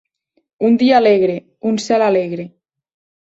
[0.69, 1.35] Un dia alegre,
[1.73, 2.49] un cel alegre.